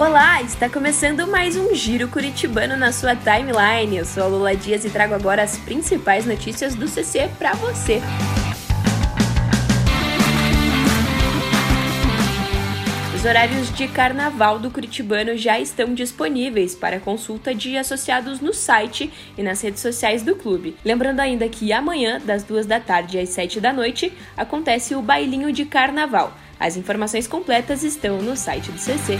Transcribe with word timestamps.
Olá, 0.00 0.40
está 0.40 0.66
começando 0.66 1.26
mais 1.26 1.56
um 1.56 1.74
Giro 1.74 2.08
Curitibano 2.08 2.74
na 2.74 2.90
sua 2.90 3.14
timeline. 3.14 3.98
Eu 3.98 4.06
sou 4.06 4.22
a 4.22 4.26
Lula 4.28 4.56
Dias 4.56 4.82
e 4.86 4.88
trago 4.88 5.12
agora 5.12 5.42
as 5.42 5.58
principais 5.58 6.24
notícias 6.24 6.74
do 6.74 6.88
CC 6.88 7.28
para 7.38 7.52
você. 7.52 8.00
Os 13.14 13.26
horários 13.26 13.70
de 13.74 13.86
carnaval 13.88 14.58
do 14.58 14.70
Curitibano 14.70 15.36
já 15.36 15.60
estão 15.60 15.92
disponíveis 15.92 16.74
para 16.74 16.98
consulta 16.98 17.54
de 17.54 17.76
associados 17.76 18.40
no 18.40 18.54
site 18.54 19.12
e 19.36 19.42
nas 19.42 19.60
redes 19.60 19.82
sociais 19.82 20.22
do 20.22 20.34
clube. 20.34 20.78
Lembrando 20.82 21.20
ainda 21.20 21.46
que 21.46 21.74
amanhã, 21.74 22.18
das 22.18 22.42
duas 22.42 22.64
da 22.64 22.80
tarde 22.80 23.18
às 23.18 23.28
sete 23.28 23.60
da 23.60 23.70
noite, 23.70 24.10
acontece 24.34 24.94
o 24.94 25.02
bailinho 25.02 25.52
de 25.52 25.66
carnaval. 25.66 26.34
As 26.58 26.78
informações 26.78 27.26
completas 27.26 27.82
estão 27.82 28.22
no 28.22 28.34
site 28.34 28.72
do 28.72 28.78
CC. 28.78 29.18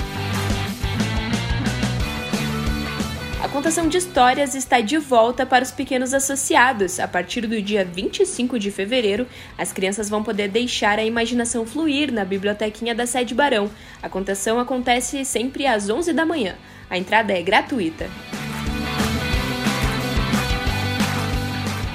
A 3.43 3.49
contação 3.49 3.89
de 3.89 3.97
histórias 3.97 4.55
está 4.55 4.83
de 4.83 4.99
volta 4.99 5.47
para 5.47 5.65
os 5.65 5.71
pequenos 5.71 6.13
associados. 6.13 7.01
A 7.01 7.09
partir 7.09 7.47
do 7.47 7.63
dia 7.63 7.83
25 7.87 8.59
de 8.59 8.71
fevereiro, 8.71 9.27
as 9.57 9.73
crianças 9.73 10.11
vão 10.11 10.23
poder 10.23 10.49
deixar 10.49 10.99
a 10.99 11.05
imaginação 11.05 11.65
fluir 11.65 12.13
na 12.13 12.23
bibliotequinha 12.23 12.95
da 12.95 13.07
Sede 13.07 13.35
Barão. 13.35 13.71
A 14.03 14.11
contação 14.11 14.61
acontece 14.61 15.25
sempre 15.25 15.67
às 15.67 15.89
11 15.89 16.13
da 16.13 16.27
manhã. 16.27 16.55
A 16.91 16.99
entrada 16.99 17.33
é 17.33 17.41
gratuita. 17.41 18.11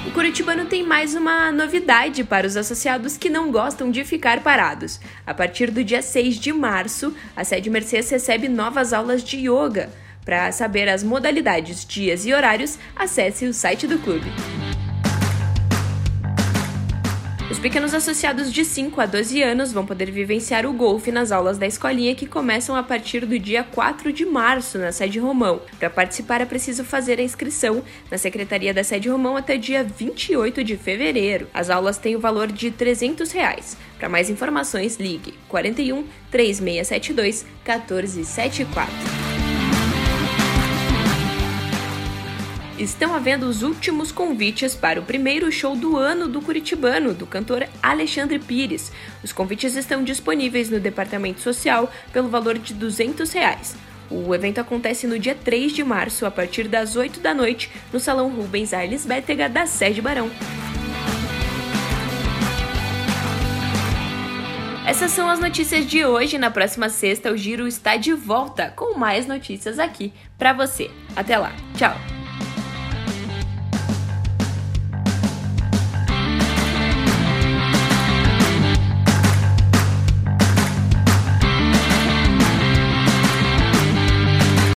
O 0.04 0.10
Curitibano 0.10 0.64
tem 0.64 0.82
mais 0.82 1.14
uma 1.14 1.52
novidade 1.52 2.24
para 2.24 2.48
os 2.48 2.56
associados 2.56 3.16
que 3.16 3.30
não 3.30 3.52
gostam 3.52 3.88
de 3.88 4.04
ficar 4.04 4.42
parados. 4.42 4.98
A 5.24 5.32
partir 5.32 5.70
do 5.70 5.84
dia 5.84 6.02
6 6.02 6.40
de 6.40 6.52
março, 6.52 7.14
a 7.36 7.44
Sede 7.44 7.70
Mercedes 7.70 8.10
recebe 8.10 8.48
novas 8.48 8.92
aulas 8.92 9.22
de 9.22 9.36
yoga. 9.36 9.92
Para 10.26 10.50
saber 10.50 10.88
as 10.88 11.04
modalidades, 11.04 11.86
dias 11.86 12.26
e 12.26 12.34
horários, 12.34 12.76
acesse 12.96 13.46
o 13.46 13.54
site 13.54 13.86
do 13.86 13.96
clube. 14.00 14.26
Os 17.48 17.60
pequenos 17.60 17.94
associados 17.94 18.52
de 18.52 18.64
5 18.64 19.00
a 19.00 19.06
12 19.06 19.40
anos 19.40 19.72
vão 19.72 19.86
poder 19.86 20.10
vivenciar 20.10 20.66
o 20.66 20.72
golfe 20.72 21.12
nas 21.12 21.30
aulas 21.30 21.58
da 21.58 21.66
escolinha 21.66 22.12
que 22.12 22.26
começam 22.26 22.74
a 22.74 22.82
partir 22.82 23.24
do 23.24 23.38
dia 23.38 23.62
4 23.62 24.12
de 24.12 24.26
março 24.26 24.78
na 24.78 24.90
sede 24.90 25.20
Romão. 25.20 25.62
Para 25.78 25.88
participar 25.88 26.40
é 26.40 26.44
preciso 26.44 26.82
fazer 26.82 27.20
a 27.20 27.22
inscrição 27.22 27.84
na 28.10 28.18
secretaria 28.18 28.74
da 28.74 28.82
sede 28.82 29.08
Romão 29.08 29.36
até 29.36 29.56
dia 29.56 29.84
28 29.84 30.64
de 30.64 30.76
fevereiro. 30.76 31.46
As 31.54 31.70
aulas 31.70 31.98
têm 31.98 32.16
o 32.16 32.20
valor 32.20 32.48
de 32.48 32.72
300 32.72 33.30
reais. 33.30 33.76
Para 33.96 34.08
mais 34.08 34.28
informações, 34.28 34.96
ligue 34.96 35.34
41 35.48 36.04
3672 36.32 37.46
1474. 37.64 39.25
Estão 42.86 43.14
havendo 43.14 43.46
os 43.46 43.62
últimos 43.62 44.12
convites 44.12 44.74
para 44.74 45.00
o 45.00 45.02
primeiro 45.02 45.50
show 45.50 45.74
do 45.74 45.96
ano 45.96 46.28
do 46.28 46.40
Curitibano, 46.40 47.12
do 47.12 47.26
cantor 47.26 47.66
Alexandre 47.82 48.38
Pires. 48.38 48.92
Os 49.24 49.32
convites 49.32 49.74
estão 49.74 50.04
disponíveis 50.04 50.70
no 50.70 50.78
Departamento 50.78 51.40
Social 51.40 51.92
pelo 52.12 52.28
valor 52.28 52.56
de 52.56 52.72
200 52.72 53.30
reais. 53.32 53.76
O 54.08 54.32
evento 54.32 54.60
acontece 54.60 55.04
no 55.06 55.18
dia 55.18 55.34
3 55.34 55.72
de 55.72 55.82
março, 55.82 56.24
a 56.24 56.30
partir 56.30 56.68
das 56.68 56.94
8 56.94 57.18
da 57.18 57.34
noite, 57.34 57.70
no 57.92 57.98
Salão 57.98 58.30
Rubens 58.30 58.72
Arles 58.72 59.04
Bétega, 59.04 59.48
da 59.48 59.66
Sede 59.66 60.00
Barão. 60.00 60.30
Essas 64.86 65.10
são 65.10 65.28
as 65.28 65.40
notícias 65.40 65.84
de 65.84 66.04
hoje. 66.04 66.38
Na 66.38 66.52
próxima 66.52 66.88
sexta, 66.88 67.32
o 67.32 67.36
Giro 67.36 67.66
está 67.66 67.96
de 67.96 68.12
volta 68.12 68.72
com 68.76 68.96
mais 68.96 69.26
notícias 69.26 69.80
aqui 69.80 70.12
para 70.38 70.52
você. 70.52 70.88
Até 71.16 71.36
lá. 71.36 71.52
Tchau. 71.76 72.15